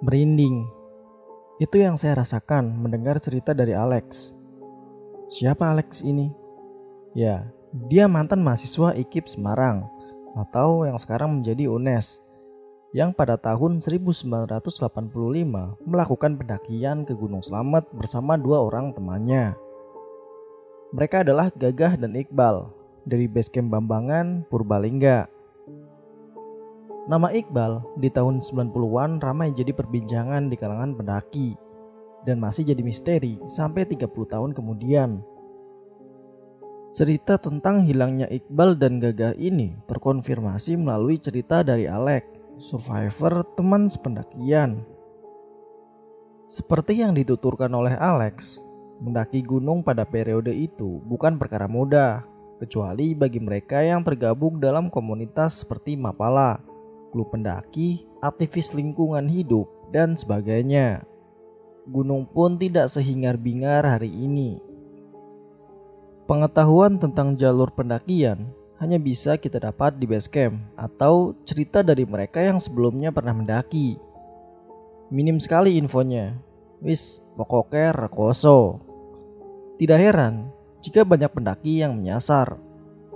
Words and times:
Merinding. 0.00 0.64
Itu 1.60 1.76
yang 1.76 2.00
saya 2.00 2.24
rasakan 2.24 2.72
mendengar 2.72 3.20
cerita 3.20 3.52
dari 3.52 3.76
Alex. 3.76 4.32
Siapa 5.28 5.68
Alex 5.68 6.00
ini? 6.00 6.32
Ya, 7.12 7.52
dia 7.84 8.08
mantan 8.08 8.40
mahasiswa 8.40 8.96
IKIP 8.96 9.28
Semarang 9.28 9.84
atau 10.32 10.88
yang 10.88 10.96
sekarang 10.96 11.36
menjadi 11.36 11.68
UNES 11.68 12.24
yang 12.96 13.12
pada 13.12 13.36
tahun 13.36 13.76
1985 13.76 14.72
melakukan 15.84 16.32
pendakian 16.32 17.04
ke 17.04 17.12
Gunung 17.12 17.44
Slamet 17.44 17.84
bersama 17.92 18.40
dua 18.40 18.64
orang 18.64 18.96
temannya. 18.96 19.52
Mereka 20.96 21.28
adalah 21.28 21.52
Gagah 21.52 22.00
dan 22.00 22.16
Iqbal 22.16 22.72
dari 23.04 23.28
Basecamp 23.28 23.68
Bambangan, 23.68 24.48
Purbalingga. 24.48 25.28
Nama 27.10 27.26
Iqbal 27.34 27.98
di 27.98 28.06
tahun 28.06 28.38
90-an 28.38 29.18
ramai 29.18 29.50
jadi 29.50 29.74
perbincangan 29.74 30.46
di 30.46 30.54
kalangan 30.54 30.94
pendaki 30.94 31.58
dan 32.22 32.38
masih 32.38 32.62
jadi 32.70 32.86
misteri 32.86 33.42
sampai 33.50 33.82
30 33.82 34.06
tahun 34.06 34.54
kemudian. 34.54 35.18
Cerita 36.94 37.34
tentang 37.34 37.82
hilangnya 37.82 38.30
Iqbal 38.30 38.78
dan 38.78 39.02
Gagah 39.02 39.34
ini 39.34 39.74
terkonfirmasi 39.90 40.78
melalui 40.78 41.18
cerita 41.18 41.66
dari 41.66 41.90
Alek, 41.90 42.30
survivor 42.62 43.42
teman 43.58 43.90
sependakian. 43.90 44.86
Seperti 46.46 47.02
yang 47.02 47.18
dituturkan 47.18 47.74
oleh 47.74 47.98
Alex, 47.98 48.62
mendaki 49.02 49.42
gunung 49.42 49.82
pada 49.82 50.06
periode 50.06 50.54
itu 50.54 51.02
bukan 51.02 51.42
perkara 51.42 51.66
mudah, 51.66 52.22
kecuali 52.62 53.18
bagi 53.18 53.42
mereka 53.42 53.82
yang 53.82 54.06
tergabung 54.06 54.62
dalam 54.62 54.86
komunitas 54.86 55.66
seperti 55.66 55.98
Mapala, 55.98 56.69
klub 57.10 57.34
pendaki, 57.34 58.06
aktivis 58.22 58.72
lingkungan 58.72 59.26
hidup, 59.26 59.66
dan 59.90 60.16
sebagainya. 60.16 61.02
Gunung 61.90 62.24
pun 62.30 62.56
tidak 62.56 62.86
sehingar-bingar 62.88 63.82
hari 63.82 64.08
ini 64.08 64.70
Pengetahuan 66.30 66.94
tentang 66.94 67.34
jalur 67.34 67.74
pendakian 67.74 68.54
hanya 68.78 69.02
bisa 69.02 69.34
kita 69.34 69.58
dapat 69.58 69.98
di 69.98 70.06
base 70.06 70.30
camp 70.30 70.62
atau 70.78 71.34
cerita 71.42 71.82
dari 71.82 72.06
mereka 72.06 72.38
yang 72.38 72.62
sebelumnya 72.62 73.10
pernah 73.10 73.34
mendaki. 73.34 73.98
Minim 75.10 75.42
sekali 75.42 75.74
infonya. 75.74 76.38
Wis, 76.86 77.18
pokoknya 77.34 78.06
rekoso. 78.06 78.78
Tidak 79.74 79.98
heran 79.98 80.54
jika 80.78 81.02
banyak 81.02 81.34
pendaki 81.34 81.82
yang 81.82 81.98
menyasar 81.98 82.62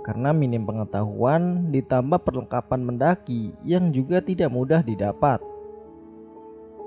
karena 0.05 0.29
minim 0.29 0.61
pengetahuan 0.69 1.73
ditambah 1.73 2.21
perlengkapan 2.21 2.85
mendaki 2.85 3.57
yang 3.65 3.89
juga 3.89 4.21
tidak 4.21 4.53
mudah 4.53 4.85
didapat. 4.85 5.41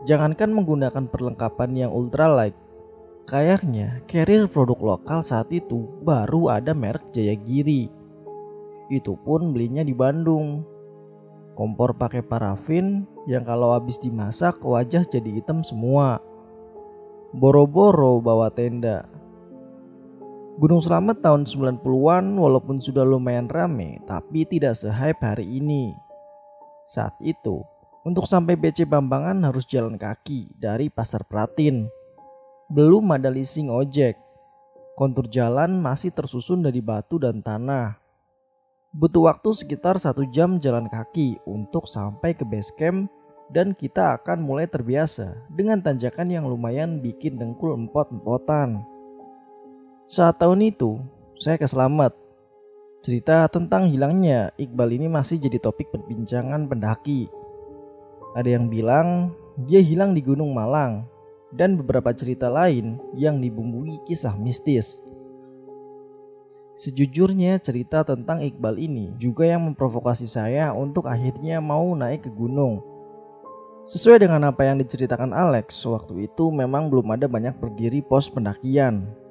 Jangankan 0.06 0.55
menggunakan 0.55 1.11
perlengkapan 1.11 1.74
yang 1.74 1.91
ultralight, 1.91 2.55
Kayaknya 3.28 4.00
carrier 4.08 4.48
produk 4.48 4.96
lokal 4.96 5.20
saat 5.20 5.52
itu 5.52 5.84
baru 6.00 6.48
ada 6.48 6.72
merek 6.72 7.12
Jayagiri. 7.12 7.92
Itu 8.89 9.20
pun 9.20 9.52
belinya 9.52 9.84
di 9.84 9.92
Bandung. 9.92 10.64
Kompor 11.52 11.92
pakai 11.92 12.24
parafin 12.24 13.05
yang 13.28 13.44
kalau 13.44 13.77
habis 13.77 14.00
dimasak 14.00 14.64
wajah 14.64 15.05
jadi 15.05 15.28
hitam 15.28 15.61
semua. 15.61 16.24
Boro-boro 17.36 18.16
bawa 18.24 18.48
tenda. 18.48 19.05
Gunung 20.59 20.83
Selamat 20.83 21.23
tahun 21.23 21.47
90-an 21.47 22.34
walaupun 22.34 22.83
sudah 22.83 23.06
lumayan 23.06 23.47
rame 23.47 24.03
tapi 24.11 24.42
tidak 24.42 24.75
se-hype 24.75 25.23
hari 25.23 25.47
ini. 25.47 25.95
Saat 26.91 27.14
itu, 27.23 27.62
untuk 28.03 28.27
sampai 28.27 28.59
BC 28.59 28.83
Bambangan 28.83 29.39
harus 29.47 29.62
jalan 29.70 29.95
kaki 29.95 30.51
dari 30.59 30.91
Pasar 30.91 31.23
Pratin 31.31 31.86
belum 32.75 33.06
ada 33.14 33.31
leasing 33.31 33.70
ojek. 33.70 34.19
Kontur 34.98 35.31
jalan 35.31 35.79
masih 35.79 36.11
tersusun 36.11 36.67
dari 36.67 36.83
batu 36.83 37.23
dan 37.23 37.39
tanah. 37.39 37.95
Butuh 38.90 39.30
waktu 39.30 39.55
sekitar 39.55 39.95
satu 40.02 40.27
jam 40.27 40.58
jalan 40.58 40.90
kaki 40.90 41.39
untuk 41.46 41.86
sampai 41.86 42.35
ke 42.35 42.42
base 42.42 42.75
camp 42.75 43.07
dan 43.55 43.79
kita 43.79 44.19
akan 44.19 44.42
mulai 44.42 44.67
terbiasa 44.67 45.39
dengan 45.55 45.79
tanjakan 45.79 46.35
yang 46.35 46.51
lumayan 46.51 46.98
bikin 46.98 47.39
dengkul 47.39 47.79
empot-empotan. 47.79 48.98
Saat 50.08 50.41
tahun 50.41 50.73
itu, 50.73 51.05
saya 51.36 51.61
keselamat. 51.61 52.17
Cerita 53.05 53.45
tentang 53.52 53.92
hilangnya 53.92 54.48
Iqbal 54.57 54.96
ini 54.96 55.05
masih 55.05 55.36
jadi 55.36 55.61
topik 55.61 55.92
perbincangan 55.92 56.64
pendaki. 56.64 57.29
Ada 58.33 58.57
yang 58.57 58.73
bilang 58.73 59.36
dia 59.69 59.85
hilang 59.85 60.17
di 60.17 60.24
Gunung 60.24 60.57
Malang 60.57 61.05
dan 61.52 61.77
beberapa 61.77 62.08
cerita 62.17 62.48
lain 62.48 62.96
yang 63.13 63.36
dibumbui 63.36 64.01
kisah 64.08 64.33
mistis. 64.41 65.05
Sejujurnya 66.73 67.61
cerita 67.61 68.01
tentang 68.01 68.40
Iqbal 68.40 68.80
ini 68.80 69.13
juga 69.20 69.45
yang 69.45 69.61
memprovokasi 69.69 70.25
saya 70.25 70.73
untuk 70.73 71.05
akhirnya 71.05 71.61
mau 71.61 71.85
naik 71.92 72.25
ke 72.25 72.30
gunung. 72.33 72.80
Sesuai 73.85 74.25
dengan 74.25 74.40
apa 74.48 74.64
yang 74.64 74.80
diceritakan 74.80 75.36
Alex, 75.36 75.85
waktu 75.85 76.33
itu 76.33 76.48
memang 76.48 76.89
belum 76.89 77.13
ada 77.13 77.29
banyak 77.29 77.61
berdiri 77.61 78.01
pos 78.01 78.33
pendakian. 78.33 79.27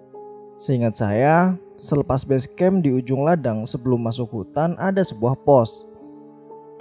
Seingat 0.57 0.97
saya, 0.97 1.53
selepas 1.77 2.25
base 2.25 2.49
camp 2.49 2.81
di 2.81 2.89
ujung 2.89 3.21
ladang 3.21 3.61
sebelum 3.69 4.01
masuk 4.01 4.25
hutan 4.33 4.73
ada 4.81 5.05
sebuah 5.05 5.37
pos. 5.45 5.85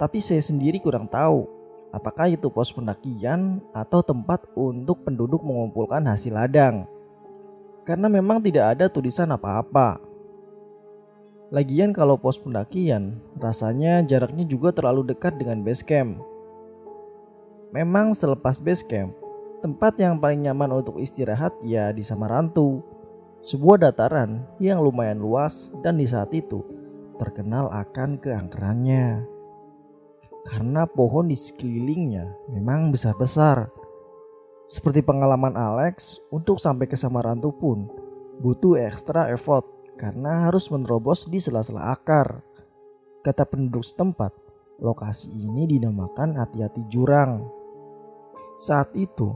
Tapi 0.01 0.17
saya 0.17 0.41
sendiri 0.41 0.81
kurang 0.81 1.05
tahu 1.05 1.45
apakah 1.93 2.27
itu 2.31 2.49
pos 2.49 2.73
pendakian 2.73 3.61
atau 3.71 4.01
tempat 4.03 4.43
untuk 4.57 5.05
penduduk 5.05 5.45
mengumpulkan 5.45 6.03
hasil 6.09 6.33
ladang. 6.33 6.89
Karena 7.87 8.11
memang 8.11 8.43
tidak 8.43 8.75
ada 8.75 8.85
tulisan 8.91 9.31
apa-apa. 9.31 10.01
Lagian 11.47 11.95
kalau 11.95 12.19
pos 12.19 12.35
pendakian, 12.35 13.23
rasanya 13.39 14.03
jaraknya 14.03 14.43
juga 14.43 14.75
terlalu 14.75 15.15
dekat 15.15 15.39
dengan 15.39 15.63
base 15.63 15.85
camp. 15.85 16.19
Memang 17.71 18.11
selepas 18.11 18.59
base 18.59 18.83
camp, 18.83 19.15
tempat 19.63 19.95
yang 20.01 20.19
paling 20.19 20.43
nyaman 20.43 20.83
untuk 20.83 20.99
istirahat 20.99 21.55
ya 21.63 21.93
di 21.95 22.03
Samarantu. 22.03 22.96
Sebuah 23.45 23.89
dataran 23.89 24.45
yang 24.57 24.81
lumayan 24.81 25.21
luas 25.21 25.73
dan 25.85 26.01
di 26.01 26.09
saat 26.09 26.33
itu 26.33 26.65
terkenal 27.17 27.69
akan 27.73 28.21
keangkerannya 28.21 29.37
karena 30.47 30.87
pohon 30.87 31.27
di 31.27 31.35
sekelilingnya 31.35 32.55
memang 32.55 32.89
besar-besar. 32.95 33.67
Seperti 34.67 35.03
pengalaman 35.03 35.55
Alex, 35.55 36.19
untuk 36.31 36.59
sampai 36.59 36.87
ke 36.87 36.95
Samarantu 36.95 37.51
pun 37.55 37.87
butuh 38.39 38.79
ekstra 38.79 39.27
effort 39.31 39.67
karena 39.99 40.47
harus 40.47 40.71
menerobos 40.71 41.27
di 41.27 41.39
sela-sela 41.39 41.91
akar. 41.91 42.43
Kata 43.23 43.43
penduduk 43.43 43.83
setempat, 43.83 44.31
lokasi 44.79 45.35
ini 45.35 45.67
dinamakan 45.67 46.39
hati-hati 46.39 46.87
jurang. 46.87 47.43
Saat 48.55 48.95
itu, 48.95 49.35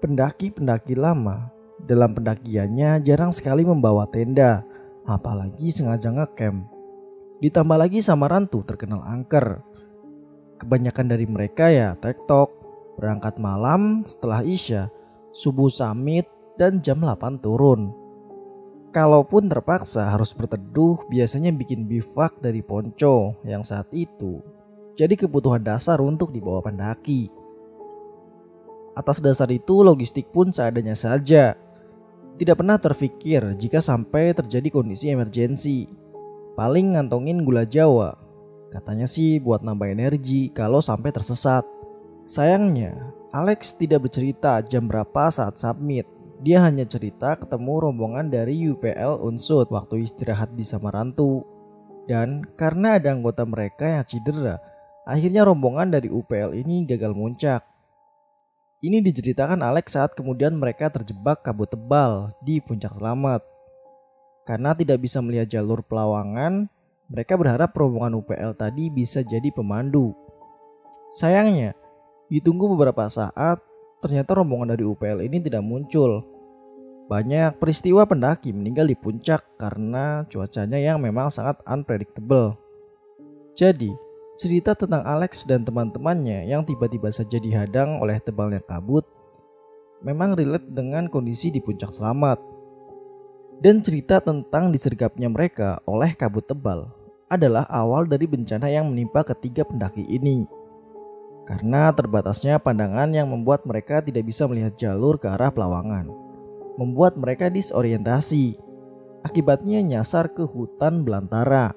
pendaki-pendaki 0.00 0.96
lama 0.96 1.52
dalam 1.86 2.12
pendakiannya 2.12 3.00
jarang 3.06 3.30
sekali 3.30 3.62
membawa 3.62 4.04
tenda, 4.10 4.66
apalagi 5.06 5.70
sengaja 5.70 6.10
ngecamp. 6.12 6.66
Ditambah 7.40 7.78
lagi 7.78 8.00
Samarantu 8.00 8.64
terkenal 8.64 9.04
angker 9.04 9.60
Kebanyakan 10.56 11.06
dari 11.12 11.28
mereka 11.28 11.68
ya 11.68 11.92
tektok, 12.00 12.48
berangkat 12.96 13.36
malam 13.36 14.08
setelah 14.08 14.40
Isya, 14.40 14.88
subuh 15.28 15.68
samit 15.68 16.24
dan 16.56 16.80
jam 16.80 17.04
8 17.04 17.44
turun. 17.44 17.92
Kalaupun 18.88 19.52
terpaksa 19.52 20.08
harus 20.08 20.32
berteduh 20.32 21.04
biasanya 21.12 21.52
bikin 21.52 21.84
bivak 21.84 22.40
dari 22.40 22.64
ponco 22.64 23.36
yang 23.44 23.60
saat 23.60 23.92
itu 23.92 24.40
jadi 24.96 25.12
kebutuhan 25.12 25.60
dasar 25.60 26.00
untuk 26.00 26.32
dibawa 26.32 26.64
pendaki. 26.64 27.28
Atas 28.96 29.20
dasar 29.20 29.52
itu 29.52 29.84
logistik 29.84 30.32
pun 30.32 30.48
seadanya 30.48 30.96
saja. 30.96 31.52
Tidak 32.36 32.56
pernah 32.56 32.76
terfikir 32.76 33.42
jika 33.56 33.80
sampai 33.80 34.36
terjadi 34.36 34.68
kondisi 34.68 35.08
emergensi. 35.08 35.88
Paling 36.56 36.96
ngantongin 36.96 37.44
gula 37.44 37.64
jawa 37.68 38.26
Katanya 38.76 39.06
sih 39.06 39.38
buat 39.38 39.62
nambah 39.62 39.88
energi 39.88 40.50
kalau 40.50 40.82
sampai 40.82 41.14
tersesat. 41.14 41.62
Sayangnya, 42.26 43.14
Alex 43.30 43.78
tidak 43.78 44.10
bercerita 44.10 44.58
jam 44.66 44.90
berapa 44.90 45.30
saat 45.30 45.56
submit. 45.56 46.04
Dia 46.42 46.60
hanya 46.66 46.84
cerita 46.84 47.38
ketemu 47.38 47.88
rombongan 47.88 48.28
dari 48.28 48.66
UPL 48.68 49.22
Unsud 49.22 49.70
waktu 49.70 50.04
istirahat 50.04 50.52
di 50.58 50.66
Samarantu. 50.66 51.46
Dan 52.04 52.42
karena 52.58 52.98
ada 52.98 53.14
anggota 53.14 53.46
mereka 53.46 53.86
yang 53.86 54.04
cedera, 54.06 54.58
akhirnya 55.06 55.46
rombongan 55.46 55.94
dari 55.94 56.10
UPL 56.10 56.54
ini 56.54 56.84
gagal 56.84 57.14
muncak. 57.14 57.62
Ini 58.86 59.02
diceritakan 59.02 59.66
Alex 59.66 59.98
saat 59.98 60.14
kemudian 60.14 60.54
mereka 60.54 60.86
terjebak 60.86 61.42
kabut 61.42 61.66
tebal 61.66 62.30
di 62.46 62.62
puncak 62.62 62.94
selamat. 62.94 63.42
Karena 64.46 64.78
tidak 64.78 65.02
bisa 65.02 65.18
melihat 65.18 65.50
jalur 65.58 65.82
pelawangan, 65.82 66.70
mereka 67.10 67.34
berharap 67.34 67.74
rombongan 67.74 68.22
UPL 68.22 68.54
tadi 68.54 68.86
bisa 68.94 69.26
jadi 69.26 69.50
pemandu. 69.50 70.14
Sayangnya, 71.10 71.74
Ditunggu 72.26 72.74
beberapa 72.74 73.06
saat, 73.06 73.62
ternyata 74.02 74.34
rombongan 74.34 74.74
dari 74.74 74.82
UPL 74.82 75.22
ini 75.22 75.38
tidak 75.38 75.62
muncul. 75.62 76.26
Banyak 77.06 77.62
peristiwa 77.62 78.02
pendaki 78.02 78.50
meninggal 78.50 78.90
di 78.90 78.98
puncak 78.98 79.46
karena 79.62 80.26
cuacanya 80.26 80.74
yang 80.74 80.98
memang 80.98 81.30
sangat 81.30 81.62
unpredictable. 81.70 82.58
Jadi, 83.54 83.94
cerita 84.36 84.76
tentang 84.76 85.02
Alex 85.02 85.48
dan 85.48 85.64
teman-temannya 85.64 86.48
yang 86.48 86.62
tiba-tiba 86.62 87.08
saja 87.08 87.40
dihadang 87.40 87.98
oleh 88.00 88.20
tebalnya 88.20 88.60
kabut 88.60 89.04
memang 90.04 90.36
relate 90.36 90.68
dengan 90.68 91.08
kondisi 91.08 91.48
di 91.48 91.58
puncak 91.58 91.92
selamat. 91.92 92.38
Dan 93.56 93.80
cerita 93.80 94.20
tentang 94.20 94.68
disergapnya 94.68 95.32
mereka 95.32 95.80
oleh 95.88 96.12
kabut 96.12 96.44
tebal 96.44 96.92
adalah 97.32 97.64
awal 97.72 98.04
dari 98.04 98.28
bencana 98.28 98.68
yang 98.68 98.92
menimpa 98.92 99.24
ketiga 99.24 99.64
pendaki 99.64 100.04
ini. 100.04 100.44
Karena 101.48 101.88
terbatasnya 101.94 102.60
pandangan 102.60 103.08
yang 103.14 103.32
membuat 103.32 103.64
mereka 103.64 104.04
tidak 104.04 104.28
bisa 104.28 104.44
melihat 104.44 104.76
jalur 104.76 105.16
ke 105.16 105.30
arah 105.30 105.48
pelawangan. 105.48 106.10
Membuat 106.76 107.16
mereka 107.16 107.48
disorientasi. 107.48 108.60
Akibatnya 109.24 109.80
nyasar 109.80 110.30
ke 110.36 110.44
hutan 110.44 111.06
belantara. 111.06 111.72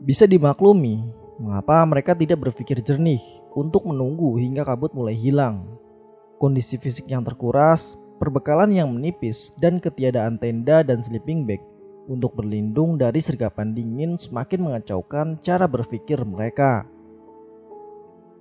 Bisa 0.00 0.24
dimaklumi 0.24 1.04
mengapa 1.40 1.84
mereka 1.84 2.12
tidak 2.16 2.48
berpikir 2.48 2.80
jernih 2.80 3.20
untuk 3.56 3.84
menunggu 3.88 4.36
hingga 4.40 4.64
kabut 4.64 4.92
mulai 4.96 5.16
hilang. 5.16 5.64
Kondisi 6.40 6.80
fisik 6.80 7.08
yang 7.08 7.20
terkuras 7.20 8.00
perbekalan 8.20 8.68
yang 8.76 8.92
menipis, 8.92 9.56
dan 9.56 9.80
ketiadaan 9.80 10.36
tenda 10.36 10.84
dan 10.84 11.00
sleeping 11.00 11.48
bag 11.48 11.64
untuk 12.04 12.36
berlindung 12.36 13.00
dari 13.00 13.18
sergapan 13.24 13.72
dingin 13.72 14.20
semakin 14.20 14.60
mengacaukan 14.60 15.40
cara 15.40 15.64
berpikir 15.64 16.20
mereka. 16.28 16.84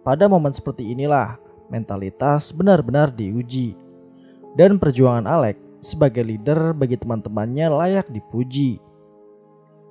Pada 0.03 0.27
momen 0.27 0.51
seperti 0.51 0.91
inilah, 0.91 1.39
mentalitas 1.71 2.51
benar-benar 2.51 3.15
diuji. 3.15 3.79
Dan 4.59 4.75
perjuangan 4.75 5.23
Alex 5.23 5.55
sebagai 5.79 6.27
leader 6.27 6.75
bagi 6.75 6.99
teman-temannya 6.99 7.71
layak 7.71 8.11
dipuji. 8.11 8.83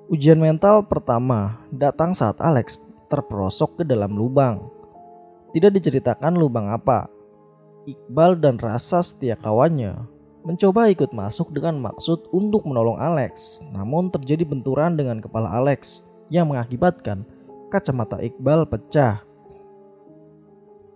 Ujian 0.09 0.41
mental 0.41 0.89
pertama 0.89 1.61
datang 1.69 2.17
saat 2.17 2.41
Alex 2.41 2.81
terperosok 3.13 3.81
ke 3.81 3.83
dalam 3.85 4.17
lubang. 4.17 4.73
Tidak 5.53 5.69
diceritakan 5.69 6.33
lubang 6.33 6.73
apa, 6.73 7.13
Iqbal 7.85 8.41
dan 8.41 8.57
rasa 8.57 9.05
setia 9.05 9.37
kawannya 9.37 10.01
mencoba 10.49 10.89
ikut 10.89 11.13
masuk 11.13 11.53
dengan 11.53 11.77
maksud 11.77 12.25
untuk 12.33 12.65
menolong 12.65 12.97
Alex. 12.97 13.61
Namun 13.69 14.09
terjadi 14.09 14.49
benturan 14.49 14.97
dengan 14.97 15.21
kepala 15.21 15.53
Alex 15.53 16.09
yang 16.33 16.49
mengakibatkan 16.49 17.29
kacamata 17.69 18.17
Iqbal 18.25 18.65
pecah. 18.65 19.21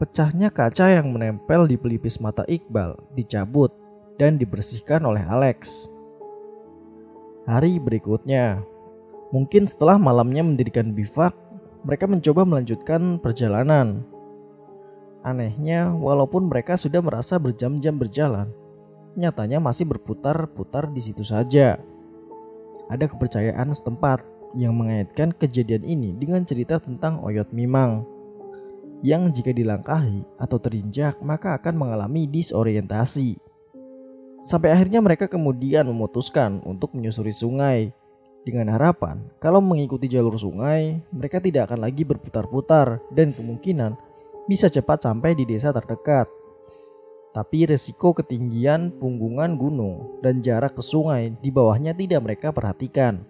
Pecahnya 0.00 0.48
kaca 0.48 0.88
yang 0.88 1.12
menempel 1.12 1.68
di 1.68 1.76
pelipis 1.76 2.16
mata 2.16 2.48
Iqbal 2.48 2.96
dicabut 3.12 3.76
dan 4.16 4.40
dibersihkan 4.40 5.04
oleh 5.04 5.20
Alex. 5.20 5.92
Hari 7.44 7.76
berikutnya, 7.76 8.71
mungkin 9.32 9.66
setelah 9.66 9.98
malamnya 9.98 10.44
mendirikan 10.44 10.94
bivak, 10.94 11.34
mereka 11.82 12.06
mencoba 12.06 12.46
melanjutkan 12.46 13.18
perjalanan 13.18 14.06
Anehnya, 15.22 15.94
walaupun 15.94 16.50
mereka 16.50 16.74
sudah 16.74 16.98
merasa 16.98 17.38
berjam-jam 17.38 17.94
berjalan, 17.94 18.50
nyatanya 19.14 19.62
masih 19.62 19.86
berputar-putar 19.86 20.90
di 20.90 20.98
situ 20.98 21.22
saja. 21.22 21.78
Ada 22.90 23.06
kepercayaan 23.06 23.70
setempat 23.70 24.26
yang 24.58 24.74
mengaitkan 24.74 25.30
kejadian 25.30 25.86
ini 25.86 26.10
dengan 26.18 26.42
cerita 26.42 26.82
tentang 26.82 27.22
Oyot 27.22 27.54
Mimang 27.54 28.02
yang 29.06 29.30
jika 29.30 29.54
dilangkahi 29.54 30.42
atau 30.42 30.58
terinjak 30.58 31.22
maka 31.22 31.54
akan 31.54 31.74
mengalami 31.78 32.26
disorientasi. 32.26 33.38
Sampai 34.42 34.74
akhirnya 34.74 34.98
mereka 34.98 35.30
kemudian 35.30 35.86
memutuskan 35.86 36.58
untuk 36.66 36.98
menyusuri 36.98 37.30
sungai 37.30 37.94
dengan 38.42 38.74
harapan 38.74 39.22
kalau 39.38 39.62
mengikuti 39.62 40.10
jalur 40.10 40.34
sungai 40.34 40.98
mereka 41.14 41.38
tidak 41.38 41.70
akan 41.70 41.86
lagi 41.86 42.02
berputar-putar 42.02 42.98
dan 43.14 43.30
kemungkinan 43.30 43.94
bisa 44.50 44.66
cepat 44.66 45.06
sampai 45.06 45.38
di 45.38 45.46
desa 45.46 45.70
terdekat. 45.70 46.26
Tapi 47.32 47.64
resiko 47.64 48.12
ketinggian 48.12 48.92
punggungan 49.00 49.56
gunung 49.56 50.20
dan 50.20 50.44
jarak 50.44 50.76
ke 50.76 50.84
sungai 50.84 51.32
di 51.40 51.48
bawahnya 51.48 51.96
tidak 51.96 52.20
mereka 52.20 52.52
perhatikan. 52.52 53.24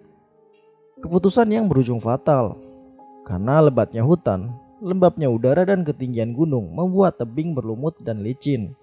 Keputusan 0.99 1.47
yang 1.47 1.71
berujung 1.71 2.03
fatal 2.03 2.59
karena 3.23 3.63
lebatnya 3.63 4.03
hutan, 4.03 4.51
lembabnya 4.83 5.31
udara 5.31 5.63
dan 5.63 5.87
ketinggian 5.87 6.35
gunung 6.35 6.75
membuat 6.75 7.15
tebing 7.15 7.55
berlumut 7.55 7.95
dan 8.03 8.19
licin. 8.19 8.75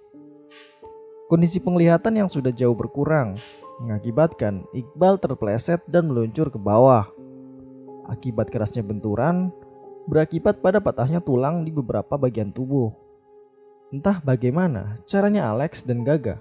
Kondisi 1.28 1.60
penglihatan 1.60 2.16
yang 2.16 2.28
sudah 2.32 2.50
jauh 2.50 2.74
berkurang 2.74 3.36
mengakibatkan 3.80 4.68
Iqbal 4.76 5.16
terpleset 5.16 5.80
dan 5.88 6.12
meluncur 6.12 6.52
ke 6.52 6.60
bawah. 6.60 7.08
Akibat 8.06 8.52
kerasnya 8.52 8.84
benturan, 8.84 9.48
berakibat 10.04 10.60
pada 10.60 10.78
patahnya 10.78 11.24
tulang 11.24 11.64
di 11.64 11.72
beberapa 11.72 12.20
bagian 12.20 12.52
tubuh. 12.52 12.92
Entah 13.90 14.22
bagaimana 14.22 14.94
caranya 15.08 15.50
Alex 15.50 15.82
dan 15.82 16.06
Gaga 16.06 16.38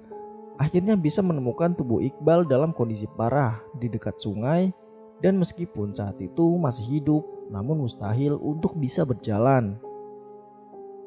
akhirnya 0.60 1.00
bisa 1.00 1.24
menemukan 1.24 1.72
tubuh 1.74 2.04
Iqbal 2.04 2.44
dalam 2.46 2.76
kondisi 2.76 3.08
parah 3.08 3.64
di 3.80 3.88
dekat 3.88 4.20
sungai 4.20 4.76
dan 5.24 5.40
meskipun 5.40 5.96
saat 5.96 6.20
itu 6.20 6.60
masih 6.60 7.00
hidup 7.00 7.24
namun 7.48 7.82
mustahil 7.82 8.38
untuk 8.38 8.76
bisa 8.76 9.08
berjalan. 9.08 9.80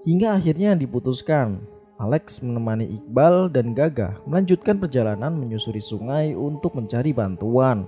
Hingga 0.03 0.35
akhirnya 0.35 0.75
diputuskan 0.75 1.63
Alex 2.03 2.43
menemani 2.43 2.99
Iqbal 2.99 3.47
dan 3.55 3.79
Gaga 3.79 4.19
melanjutkan 4.27 4.83
perjalanan 4.83 5.39
menyusuri 5.39 5.79
sungai 5.79 6.35
untuk 6.35 6.75
mencari 6.75 7.15
bantuan. 7.15 7.87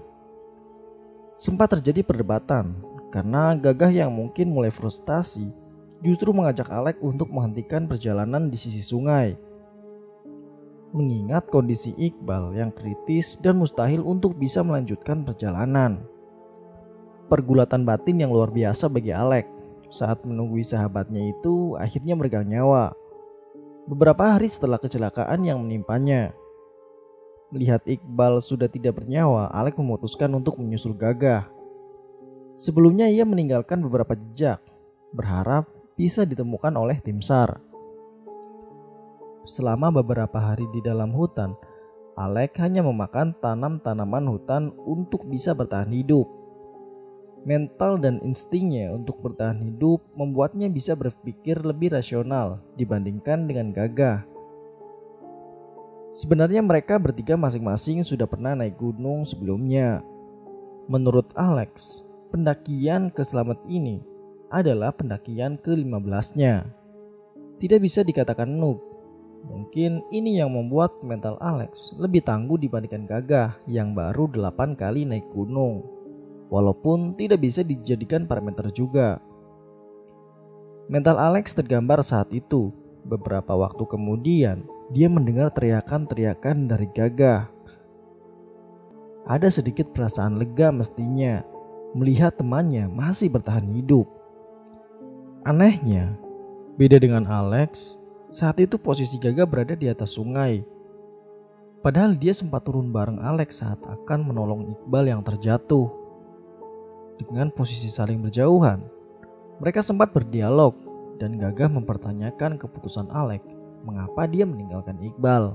Sempat 1.35 1.75
terjadi 1.75 2.07
perdebatan 2.07 2.79
karena 3.11 3.59
Gagah 3.59 3.91
yang 3.91 4.15
mungkin 4.15 4.55
mulai 4.55 4.71
frustasi 4.71 5.51
justru 5.99 6.31
mengajak 6.31 6.71
Alek 6.71 7.03
untuk 7.03 7.27
menghentikan 7.35 7.91
perjalanan 7.91 8.55
di 8.55 8.55
sisi 8.55 8.79
sungai. 8.87 9.35
Mengingat 10.95 11.51
kondisi 11.51 11.91
Iqbal 11.99 12.55
yang 12.55 12.71
kritis 12.71 13.35
dan 13.43 13.59
mustahil 13.59 13.99
untuk 14.07 14.39
bisa 14.39 14.63
melanjutkan 14.63 15.27
perjalanan. 15.27 16.07
Pergulatan 17.27 17.83
batin 17.83 18.23
yang 18.23 18.31
luar 18.31 18.55
biasa 18.55 18.87
bagi 18.87 19.11
Alek 19.11 19.51
saat 19.91 20.23
menunggu 20.23 20.63
sahabatnya 20.63 21.35
itu 21.35 21.75
akhirnya 21.83 22.15
meregang 22.15 22.47
nyawa. 22.47 22.95
Beberapa 23.85 24.37
hari 24.37 24.49
setelah 24.49 24.81
kecelakaan 24.81 25.45
yang 25.45 25.61
menimpanya, 25.61 26.33
melihat 27.53 27.85
Iqbal 27.85 28.41
sudah 28.41 28.69
tidak 28.69 29.05
bernyawa, 29.05 29.53
Alek 29.53 29.77
memutuskan 29.77 30.33
untuk 30.33 30.57
menyusul 30.57 30.97
Gagah 30.97 31.55
Sebelumnya 32.55 33.11
ia 33.11 33.27
meninggalkan 33.27 33.83
beberapa 33.83 34.15
jejak, 34.15 34.63
berharap 35.11 35.67
bisa 35.99 36.23
ditemukan 36.23 36.71
oleh 36.79 37.03
tim 37.03 37.19
SAR. 37.19 37.59
Selama 39.43 39.91
beberapa 39.91 40.39
hari 40.39 40.63
di 40.71 40.79
dalam 40.79 41.11
hutan, 41.11 41.59
Alek 42.15 42.55
hanya 42.63 42.87
memakan 42.87 43.35
tanam-tanaman 43.43 44.31
hutan 44.31 44.71
untuk 44.87 45.27
bisa 45.27 45.51
bertahan 45.51 45.91
hidup. 45.91 46.31
Mental 47.45 48.01
dan 48.01 48.25
instingnya 48.25 48.97
untuk 48.97 49.21
bertahan 49.21 49.61
hidup 49.61 50.01
membuatnya 50.17 50.73
bisa 50.73 50.97
berpikir 50.97 51.61
lebih 51.61 51.93
rasional 51.93 52.65
dibandingkan 52.81 53.45
dengan 53.45 53.69
gagah. 53.69 54.25
Sebenarnya 56.17 56.65
mereka 56.65 56.97
bertiga 56.97 57.37
masing-masing 57.37 58.01
sudah 58.01 58.25
pernah 58.25 58.57
naik 58.57 58.81
gunung 58.81 59.29
sebelumnya. 59.29 60.01
Menurut 60.89 61.37
Alex, 61.37 62.01
pendakian 62.33 63.13
ke 63.13 63.21
Selamat 63.21 63.61
ini 63.69 64.01
adalah 64.49 64.97
pendakian 64.97 65.61
ke-15-nya. 65.61 66.65
Tidak 67.61 67.81
bisa 67.81 68.01
dikatakan 68.01 68.49
noob. 68.49 68.81
Mungkin 69.45 70.01
ini 70.09 70.41
yang 70.41 70.57
membuat 70.57 71.05
mental 71.05 71.37
Alex 71.45 71.93
lebih 72.01 72.25
tangguh 72.25 72.57
dibandingkan 72.57 73.05
Gagah 73.05 73.61
yang 73.69 73.93
baru 73.93 74.33
8 74.33 74.73
kali 74.73 75.05
naik 75.05 75.29
gunung. 75.37 75.94
Walaupun 76.53 77.17
tidak 77.17 77.45
bisa 77.45 77.65
dijadikan 77.65 78.29
parameter 78.29 78.69
juga. 78.73 79.21
Mental 80.89 81.17
Alex 81.17 81.57
tergambar 81.57 82.05
saat 82.05 82.29
itu. 82.37 82.73
Beberapa 83.05 83.53
waktu 83.53 83.85
kemudian, 83.85 84.65
dia 84.93 85.09
mendengar 85.09 85.53
teriakan-teriakan 85.53 86.69
dari 86.69 86.89
Gagah. 86.93 87.49
Ada 89.25 89.49
sedikit 89.49 89.93
perasaan 89.97 90.37
lega 90.37 90.69
mestinya 90.69 91.41
melihat 91.97 92.37
temannya 92.37 92.91
masih 92.93 93.33
bertahan 93.33 93.65
hidup. 93.65 94.05
Anehnya, 95.49 96.17
beda 96.77 97.01
dengan 97.01 97.25
Alex, 97.25 97.97
saat 98.35 98.61
itu 98.61 98.77
posisi 98.77 99.17
Gaga 99.17 99.49
berada 99.49 99.73
di 99.79 99.89
atas 99.89 100.19
sungai. 100.19 100.67
Padahal 101.81 102.17
dia 102.17 102.33
sempat 102.33 102.65
turun 102.65 102.91
bareng 102.91 103.21
Alex 103.21 103.61
saat 103.61 103.81
akan 103.85 104.33
menolong 104.33 104.69
Iqbal 104.69 105.09
yang 105.09 105.23
terjatuh. 105.23 106.04
Dengan 107.21 107.51
posisi 107.55 107.87
saling 107.87 108.19
berjauhan, 108.19 108.83
mereka 109.63 109.81
sempat 109.87 110.11
berdialog 110.11 110.75
dan 111.23 111.39
gagah 111.39 111.71
mempertanyakan 111.71 112.59
keputusan 112.59 113.07
Alek 113.15 113.43
mengapa 113.87 114.27
dia 114.27 114.43
meninggalkan 114.43 114.99
Iqbal. 114.99 115.55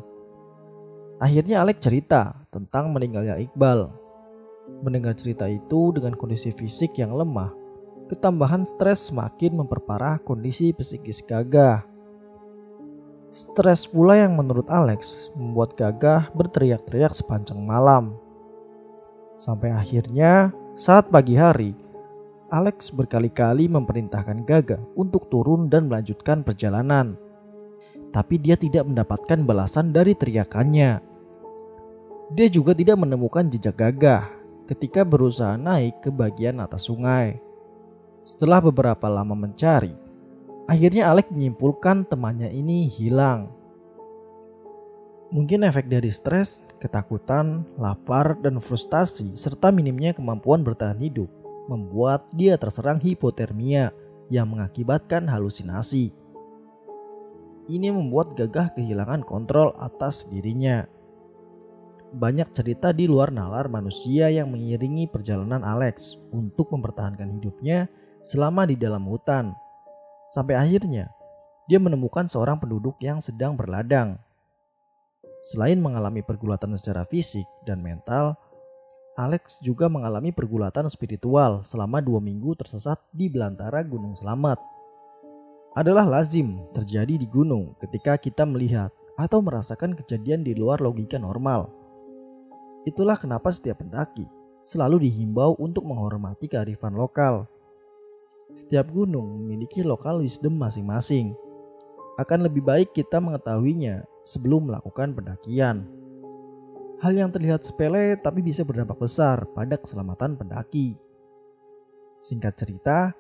Akhirnya 1.20 1.60
Alek 1.60 1.84
cerita 1.84 2.48
tentang 2.48 2.96
meninggalnya 2.96 3.36
Iqbal. 3.44 3.92
Mendengar 4.86 5.18
cerita 5.18 5.50
itu 5.52 5.92
dengan 5.92 6.16
kondisi 6.16 6.54
fisik 6.56 6.96
yang 6.96 7.12
lemah, 7.12 7.52
ketambahan 8.08 8.64
stres 8.64 9.12
semakin 9.12 9.60
memperparah 9.60 10.22
kondisi 10.24 10.72
psikis 10.72 11.20
gagah. 11.26 11.84
Stres 13.30 13.86
pula 13.86 14.18
yang 14.18 14.34
menurut 14.34 14.66
Alex 14.74 15.30
membuat 15.38 15.78
Gagah 15.78 16.34
berteriak-teriak 16.34 17.14
sepanjang 17.14 17.62
malam. 17.62 18.18
Sampai 19.38 19.70
akhirnya 19.70 20.50
saat 20.80 21.12
pagi 21.12 21.36
hari, 21.36 21.76
Alex 22.48 22.96
berkali-kali 22.96 23.68
memerintahkan 23.68 24.48
Gaga 24.48 24.80
untuk 24.96 25.28
turun 25.28 25.68
dan 25.68 25.92
melanjutkan 25.92 26.40
perjalanan. 26.40 27.20
Tapi 28.16 28.40
dia 28.40 28.56
tidak 28.56 28.88
mendapatkan 28.88 29.44
balasan 29.44 29.92
dari 29.92 30.16
teriakannya. 30.16 31.04
Dia 32.32 32.48
juga 32.48 32.72
tidak 32.72 32.96
menemukan 32.96 33.52
jejak 33.52 33.76
Gagah 33.76 34.32
ketika 34.72 35.04
berusaha 35.04 35.60
naik 35.60 36.00
ke 36.00 36.16
bagian 36.16 36.64
atas 36.64 36.88
sungai. 36.88 37.44
Setelah 38.24 38.64
beberapa 38.64 39.12
lama 39.12 39.36
mencari, 39.36 39.92
akhirnya 40.64 41.12
Alex 41.12 41.28
menyimpulkan 41.28 42.08
temannya 42.08 42.56
ini 42.56 42.88
hilang. 42.88 43.52
Mungkin 45.30 45.62
efek 45.62 45.86
dari 45.86 46.10
stres, 46.10 46.66
ketakutan, 46.82 47.62
lapar, 47.78 48.34
dan 48.42 48.58
frustasi, 48.58 49.38
serta 49.38 49.70
minimnya 49.70 50.10
kemampuan 50.18 50.66
bertahan 50.66 50.98
hidup 50.98 51.30
membuat 51.70 52.26
dia 52.34 52.58
terserang 52.58 52.98
hipotermia 52.98 53.94
yang 54.34 54.50
mengakibatkan 54.50 55.30
halusinasi. 55.30 56.10
Ini 57.70 57.94
membuat 57.94 58.34
Gagah 58.34 58.74
kehilangan 58.74 59.22
kontrol 59.22 59.78
atas 59.78 60.26
dirinya. 60.34 60.90
Banyak 62.10 62.50
cerita 62.50 62.90
di 62.90 63.06
luar 63.06 63.30
nalar 63.30 63.70
manusia 63.70 64.34
yang 64.34 64.50
mengiringi 64.50 65.06
perjalanan 65.06 65.62
Alex 65.62 66.18
untuk 66.34 66.74
mempertahankan 66.74 67.30
hidupnya 67.30 67.86
selama 68.26 68.66
di 68.66 68.74
dalam 68.74 69.06
hutan. 69.06 69.54
Sampai 70.26 70.58
akhirnya, 70.58 71.14
dia 71.70 71.78
menemukan 71.78 72.26
seorang 72.26 72.58
penduduk 72.58 72.98
yang 72.98 73.22
sedang 73.22 73.54
berladang. 73.54 74.18
Selain 75.40 75.80
mengalami 75.80 76.20
pergulatan 76.20 76.76
secara 76.76 77.08
fisik 77.08 77.48
dan 77.64 77.80
mental, 77.80 78.36
Alex 79.16 79.60
juga 79.64 79.88
mengalami 79.88 80.32
pergulatan 80.32 80.88
spiritual 80.92 81.64
selama 81.64 82.00
dua 82.00 82.24
minggu 82.24 82.56
tersesat 82.56 83.00
di 83.12 83.28
belantara 83.28 83.84
Gunung 83.84 84.16
Selamat. 84.16 84.60
Adalah 85.76 86.08
lazim 86.08 86.60
terjadi 86.76 87.20
di 87.20 87.28
gunung 87.28 87.76
ketika 87.80 88.16
kita 88.20 88.44
melihat 88.44 88.92
atau 89.20 89.44
merasakan 89.44 89.96
kejadian 89.96 90.44
di 90.44 90.56
luar 90.56 90.80
logika 90.80 91.20
normal. 91.20 91.72
Itulah 92.88 93.20
kenapa 93.20 93.52
setiap 93.52 93.84
pendaki 93.84 94.24
selalu 94.64 95.10
dihimbau 95.10 95.58
untuk 95.60 95.84
menghormati 95.88 96.48
kearifan 96.48 96.96
lokal. 96.96 97.50
Setiap 98.56 98.90
gunung 98.90 99.44
memiliki 99.44 99.86
lokal 99.86 100.22
wisdom 100.24 100.58
masing-masing. 100.58 101.36
Akan 102.20 102.44
lebih 102.44 102.60
baik 102.68 102.92
kita 102.92 103.24
mengetahuinya 103.24 104.04
sebelum 104.28 104.68
melakukan 104.68 105.16
pendakian. 105.16 105.88
Hal 107.00 107.16
yang 107.16 107.32
terlihat 107.32 107.64
sepele 107.64 108.20
tapi 108.20 108.44
bisa 108.44 108.68
berdampak 108.68 109.00
besar 109.00 109.48
pada 109.56 109.80
keselamatan 109.80 110.36
pendaki. 110.36 111.00
Singkat 112.20 112.60
cerita, 112.60 113.16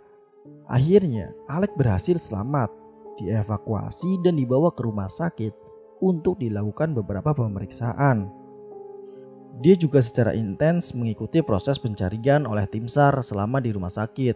akhirnya 0.67 1.31
Alek 1.47 1.79
berhasil 1.79 2.19
selamat, 2.19 2.75
dievakuasi 3.15 4.19
dan 4.19 4.35
dibawa 4.35 4.67
ke 4.75 4.83
rumah 4.83 5.07
sakit 5.07 5.55
untuk 6.03 6.35
dilakukan 6.43 6.91
beberapa 6.91 7.31
pemeriksaan. 7.31 8.27
Dia 9.63 9.79
juga 9.79 10.03
secara 10.03 10.35
intens 10.35 10.91
mengikuti 10.91 11.39
proses 11.39 11.79
pencarian 11.79 12.43
oleh 12.43 12.67
tim 12.67 12.91
SAR 12.91 13.15
selama 13.23 13.63
di 13.63 13.71
rumah 13.71 13.91
sakit. 13.91 14.35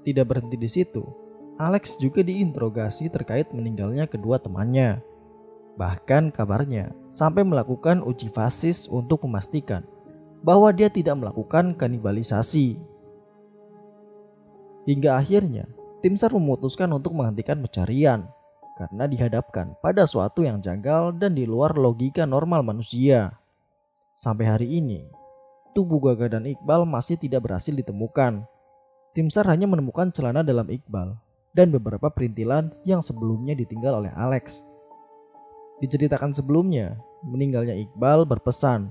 Tidak 0.00 0.24
berhenti 0.24 0.56
di 0.56 0.68
situ, 0.68 1.21
Alex 1.60 2.00
juga 2.00 2.24
diinterogasi 2.24 3.12
terkait 3.12 3.52
meninggalnya 3.52 4.08
kedua 4.08 4.40
temannya. 4.40 5.04
Bahkan 5.76 6.32
kabarnya 6.32 6.96
sampai 7.12 7.44
melakukan 7.44 8.00
uji 8.00 8.32
fasis 8.32 8.88
untuk 8.88 9.28
memastikan 9.28 9.84
bahwa 10.40 10.72
dia 10.72 10.88
tidak 10.88 11.20
melakukan 11.20 11.76
kanibalisasi. 11.76 12.80
Hingga 14.88 15.20
akhirnya 15.20 15.68
tim 16.00 16.16
SAR 16.16 16.32
memutuskan 16.32 16.88
untuk 16.90 17.12
menghentikan 17.12 17.60
pencarian 17.60 18.26
karena 18.80 19.04
dihadapkan 19.04 19.76
pada 19.84 20.08
suatu 20.08 20.42
yang 20.42 20.58
janggal 20.58 21.12
dan 21.14 21.36
di 21.36 21.44
luar 21.44 21.76
logika 21.76 22.24
normal 22.24 22.64
manusia. 22.64 23.36
Sampai 24.16 24.48
hari 24.48 24.68
ini, 24.80 25.04
tubuh 25.76 26.00
Gaga 26.00 26.40
dan 26.40 26.48
Iqbal 26.48 26.88
masih 26.88 27.20
tidak 27.20 27.44
berhasil 27.44 27.72
ditemukan. 27.76 28.44
Tim 29.12 29.28
SAR 29.28 29.52
hanya 29.52 29.68
menemukan 29.68 30.08
celana 30.08 30.40
dalam 30.40 30.66
Iqbal 30.72 31.31
dan 31.52 31.68
beberapa 31.68 32.08
perintilan 32.08 32.72
yang 32.88 33.04
sebelumnya 33.04 33.52
ditinggal 33.52 34.00
oleh 34.04 34.12
Alex. 34.16 34.64
Diceritakan 35.84 36.32
sebelumnya, 36.32 36.96
meninggalnya 37.24 37.76
Iqbal 37.76 38.24
berpesan 38.24 38.88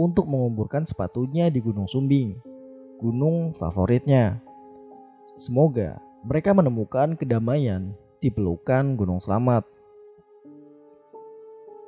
untuk 0.00 0.24
menguburkan 0.26 0.88
sepatunya 0.88 1.52
di 1.52 1.60
Gunung 1.60 1.90
Sumbing, 1.90 2.40
gunung 2.98 3.52
favoritnya. 3.52 4.40
Semoga 5.38 6.00
mereka 6.24 6.56
menemukan 6.56 7.14
kedamaian 7.14 7.94
di 8.18 8.32
pelukan 8.32 8.98
Gunung 8.98 9.22
Selamat. 9.22 9.62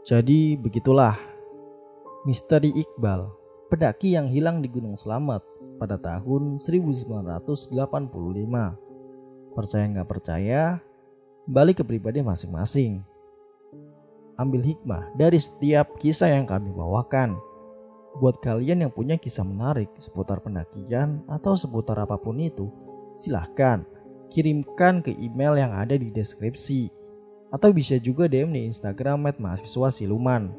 Jadi 0.06 0.56
begitulah 0.58 1.18
misteri 2.26 2.74
Iqbal, 2.74 3.30
pedaki 3.70 4.18
yang 4.18 4.28
hilang 4.28 4.60
di 4.60 4.68
Gunung 4.68 4.98
Selamat 4.98 5.46
pada 5.78 5.96
tahun 5.96 6.58
1985. 6.58 8.89
Percaya 9.52 9.84
nggak 9.90 10.08
percaya, 10.08 10.78
balik 11.46 11.82
ke 11.82 11.84
pribadi 11.84 12.22
masing-masing 12.22 13.02
ambil 14.40 14.64
hikmah 14.64 15.12
dari 15.12 15.36
setiap 15.36 16.00
kisah 16.00 16.32
yang 16.32 16.48
kami 16.48 16.72
bawakan. 16.72 17.36
Buat 18.18 18.40
kalian 18.40 18.88
yang 18.88 18.90
punya 18.90 19.20
kisah 19.20 19.44
menarik 19.44 19.92
seputar 20.00 20.40
pendakian 20.40 21.20
atau 21.28 21.54
seputar 21.54 22.00
apa 22.00 22.16
pun 22.16 22.40
itu, 22.40 22.72
silahkan 23.12 23.84
kirimkan 24.32 25.04
ke 25.04 25.12
email 25.20 25.54
yang 25.60 25.70
ada 25.76 25.94
di 25.94 26.08
deskripsi. 26.08 26.88
Atau 27.50 27.74
bisa 27.74 27.98
juga 27.98 28.30
DM 28.30 28.54
di 28.54 28.62
Instagram 28.66 29.26
mahasiswa 29.38 29.90
siluman. 29.90 30.54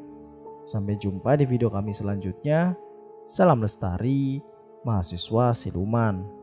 Sampai 0.68 1.00
jumpa 1.00 1.40
di 1.40 1.48
video 1.48 1.72
kami 1.72 1.90
selanjutnya. 1.92 2.76
Salam 3.24 3.64
lestari, 3.64 4.44
mahasiswa 4.84 5.56
siluman. 5.56 6.41